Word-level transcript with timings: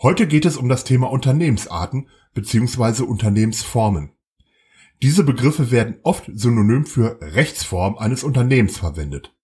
Heute 0.00 0.28
geht 0.28 0.44
es 0.44 0.56
um 0.56 0.68
das 0.68 0.84
Thema 0.84 1.10
Unternehmensarten 1.10 2.08
bzw. 2.32 3.02
Unternehmensformen. 3.02 4.12
Diese 5.02 5.24
Begriffe 5.24 5.72
werden 5.72 5.98
oft 6.04 6.30
synonym 6.32 6.86
für 6.86 7.18
Rechtsform 7.20 7.98
eines 7.98 8.22
Unternehmens 8.22 8.78
verwendet. 8.78 9.34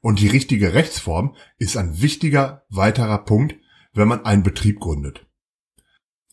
Und 0.00 0.18
die 0.18 0.26
richtige 0.26 0.74
Rechtsform 0.74 1.36
ist 1.58 1.76
ein 1.76 2.00
wichtiger 2.02 2.64
weiterer 2.68 3.18
Punkt, 3.18 3.54
wenn 3.92 4.08
man 4.08 4.24
einen 4.24 4.42
Betrieb 4.42 4.80
gründet. 4.80 5.24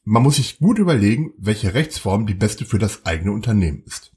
Man 0.04 0.24
muss 0.24 0.38
sich 0.38 0.58
gut 0.58 0.80
überlegen, 0.80 1.34
welche 1.38 1.76
Rechtsform 1.76 2.26
die 2.26 2.34
beste 2.34 2.66
für 2.66 2.80
das 2.80 3.06
eigene 3.06 3.32
Unternehmen 3.32 3.84
ist. 3.86 4.16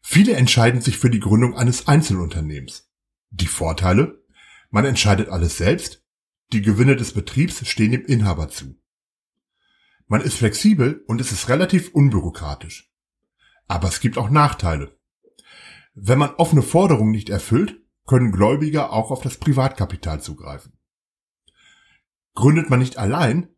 Viele 0.00 0.34
entscheiden 0.34 0.80
sich 0.80 0.98
für 0.98 1.08
die 1.08 1.20
Gründung 1.20 1.56
eines 1.56 1.86
Einzelunternehmens. 1.86 2.90
Die 3.30 3.46
Vorteile? 3.46 4.24
Man 4.70 4.84
entscheidet 4.84 5.28
alles 5.28 5.56
selbst, 5.56 6.01
die 6.52 6.62
Gewinne 6.62 6.96
des 6.96 7.12
Betriebs 7.12 7.66
stehen 7.66 7.92
dem 7.92 8.04
Inhaber 8.04 8.48
zu. 8.48 8.76
Man 10.06 10.20
ist 10.20 10.36
flexibel 10.36 11.02
und 11.06 11.20
es 11.20 11.32
ist 11.32 11.48
relativ 11.48 11.90
unbürokratisch. 11.94 12.92
Aber 13.68 13.88
es 13.88 14.00
gibt 14.00 14.18
auch 14.18 14.28
Nachteile. 14.28 14.98
Wenn 15.94 16.18
man 16.18 16.34
offene 16.34 16.62
Forderungen 16.62 17.12
nicht 17.12 17.30
erfüllt, 17.30 17.80
können 18.06 18.32
Gläubiger 18.32 18.92
auch 18.92 19.10
auf 19.10 19.22
das 19.22 19.38
Privatkapital 19.38 20.20
zugreifen. 20.20 20.72
Gründet 22.34 22.70
man 22.70 22.80
nicht 22.80 22.98
allein, 22.98 23.48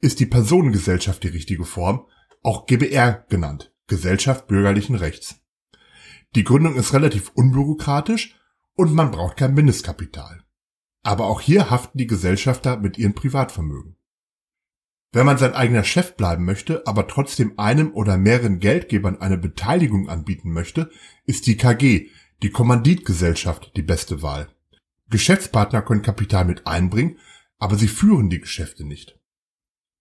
ist 0.00 0.20
die 0.20 0.26
Personengesellschaft 0.26 1.22
die 1.22 1.28
richtige 1.28 1.64
Form, 1.64 2.06
auch 2.42 2.66
GBR 2.66 3.24
genannt, 3.28 3.72
Gesellschaft 3.86 4.46
bürgerlichen 4.46 4.96
Rechts. 4.96 5.40
Die 6.34 6.44
Gründung 6.44 6.76
ist 6.76 6.92
relativ 6.92 7.30
unbürokratisch 7.34 8.34
und 8.74 8.92
man 8.92 9.10
braucht 9.10 9.36
kein 9.36 9.54
Mindestkapital. 9.54 10.43
Aber 11.04 11.26
auch 11.26 11.40
hier 11.40 11.70
haften 11.70 11.98
die 11.98 12.08
Gesellschafter 12.08 12.78
mit 12.78 12.98
ihrem 12.98 13.14
Privatvermögen. 13.14 13.96
Wenn 15.12 15.26
man 15.26 15.38
sein 15.38 15.54
eigener 15.54 15.84
Chef 15.84 16.16
bleiben 16.16 16.44
möchte, 16.44 16.84
aber 16.88 17.06
trotzdem 17.06 17.56
einem 17.56 17.92
oder 17.92 18.16
mehreren 18.16 18.58
Geldgebern 18.58 19.20
eine 19.20 19.38
Beteiligung 19.38 20.08
anbieten 20.08 20.50
möchte, 20.50 20.90
ist 21.24 21.46
die 21.46 21.56
KG, 21.56 22.08
die 22.42 22.50
Kommanditgesellschaft, 22.50 23.76
die 23.76 23.82
beste 23.82 24.22
Wahl. 24.22 24.48
Geschäftspartner 25.10 25.82
können 25.82 26.02
Kapital 26.02 26.46
mit 26.46 26.66
einbringen, 26.66 27.18
aber 27.58 27.76
sie 27.76 27.86
führen 27.86 28.30
die 28.30 28.40
Geschäfte 28.40 28.84
nicht. 28.84 29.20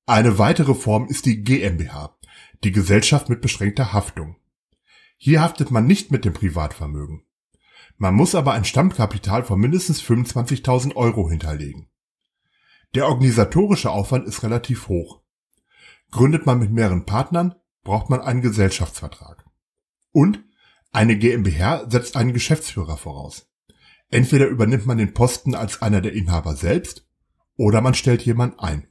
Eine 0.05 0.39
weitere 0.39 0.73
Form 0.73 1.07
ist 1.07 1.25
die 1.25 1.43
GmbH, 1.43 2.17
die 2.63 2.71
Gesellschaft 2.71 3.29
mit 3.29 3.41
beschränkter 3.41 3.93
Haftung. 3.93 4.37
Hier 5.17 5.41
haftet 5.41 5.69
man 5.69 5.85
nicht 5.85 6.11
mit 6.11 6.25
dem 6.25 6.33
Privatvermögen. 6.33 7.23
Man 7.97 8.15
muss 8.15 8.35
aber 8.35 8.53
ein 8.53 8.65
Stammkapital 8.65 9.43
von 9.43 9.59
mindestens 9.59 10.01
25.000 10.01 10.95
Euro 10.95 11.29
hinterlegen. 11.29 11.87
Der 12.95 13.07
organisatorische 13.07 13.91
Aufwand 13.91 14.27
ist 14.27 14.43
relativ 14.43 14.87
hoch. 14.87 15.21
Gründet 16.11 16.45
man 16.45 16.59
mit 16.59 16.71
mehreren 16.71 17.05
Partnern, 17.05 17.55
braucht 17.83 18.09
man 18.09 18.21
einen 18.21 18.41
Gesellschaftsvertrag. 18.41 19.45
Und 20.11 20.43
eine 20.91 21.17
GmbH 21.17 21.89
setzt 21.89 22.15
einen 22.15 22.33
Geschäftsführer 22.33 22.97
voraus. 22.97 23.49
Entweder 24.09 24.45
übernimmt 24.45 24.85
man 24.85 24.99
den 24.99 25.15
Posten 25.15 25.55
als 25.55 25.81
einer 25.81 26.01
der 26.01 26.13
Inhaber 26.13 26.55
selbst 26.55 27.07
oder 27.55 27.81
man 27.81 27.95
stellt 27.95 28.21
jemand 28.23 28.59
ein. 28.59 28.87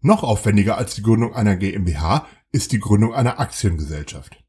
Noch 0.00 0.22
aufwendiger 0.22 0.78
als 0.78 0.94
die 0.94 1.02
Gründung 1.02 1.34
einer 1.34 1.56
GmbH 1.56 2.26
ist 2.52 2.70
die 2.70 2.78
Gründung 2.78 3.14
einer 3.14 3.40
Aktiengesellschaft. 3.40 4.44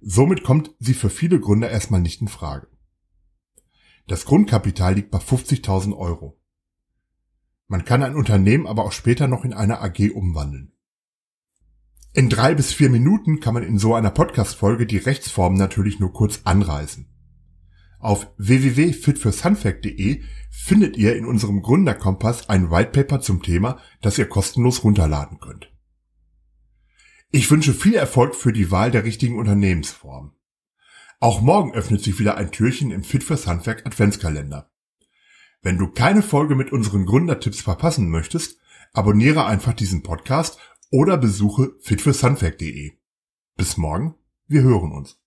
Somit 0.00 0.44
kommt 0.44 0.74
sie 0.78 0.94
für 0.94 1.10
viele 1.10 1.40
Gründer 1.40 1.70
erstmal 1.70 2.00
nicht 2.00 2.20
in 2.20 2.28
Frage. 2.28 2.68
Das 4.10 4.24
Grundkapital 4.24 4.94
liegt 4.94 5.12
bei 5.12 5.18
50.000 5.18 5.96
Euro. 5.96 6.36
Man 7.68 7.84
kann 7.84 8.02
ein 8.02 8.16
Unternehmen 8.16 8.66
aber 8.66 8.84
auch 8.84 8.90
später 8.90 9.28
noch 9.28 9.44
in 9.44 9.52
eine 9.52 9.80
AG 9.80 10.10
umwandeln. 10.12 10.72
In 12.12 12.28
drei 12.28 12.56
bis 12.56 12.72
vier 12.72 12.90
Minuten 12.90 13.38
kann 13.38 13.54
man 13.54 13.62
in 13.62 13.78
so 13.78 13.94
einer 13.94 14.10
Podcast-Folge 14.10 14.86
die 14.86 14.96
Rechtsform 14.96 15.54
natürlich 15.54 16.00
nur 16.00 16.12
kurz 16.12 16.40
anreißen. 16.42 17.08
Auf 18.00 18.26
www.fitfürshandwerk.de 18.36 20.24
findet 20.50 20.96
ihr 20.96 21.14
in 21.14 21.24
unserem 21.24 21.62
Gründerkompass 21.62 22.48
ein 22.48 22.68
Whitepaper 22.68 23.20
zum 23.20 23.44
Thema, 23.44 23.78
das 24.02 24.18
ihr 24.18 24.28
kostenlos 24.28 24.82
runterladen 24.82 25.38
könnt. 25.38 25.72
Ich 27.30 27.48
wünsche 27.48 27.74
viel 27.74 27.94
Erfolg 27.94 28.34
für 28.34 28.52
die 28.52 28.72
Wahl 28.72 28.90
der 28.90 29.04
richtigen 29.04 29.38
Unternehmensform. 29.38 30.34
Auch 31.22 31.42
morgen 31.42 31.74
öffnet 31.74 32.02
sich 32.02 32.18
wieder 32.18 32.38
ein 32.38 32.50
Türchen 32.50 32.90
im 32.90 33.04
Fit 33.04 33.22
fürs 33.22 33.46
Handwerk 33.46 33.84
Adventskalender. 33.84 34.70
Wenn 35.60 35.76
du 35.76 35.88
keine 35.88 36.22
Folge 36.22 36.54
mit 36.54 36.72
unseren 36.72 37.04
Gründertipps 37.04 37.60
verpassen 37.60 38.08
möchtest, 38.08 38.58
abonniere 38.94 39.44
einfach 39.44 39.74
diesen 39.74 40.02
Podcast 40.02 40.58
oder 40.90 41.18
besuche 41.18 41.74
fitfürshandwerk.de. 41.82 42.92
Bis 43.54 43.76
morgen, 43.76 44.14
wir 44.46 44.62
hören 44.62 44.92
uns. 44.92 45.18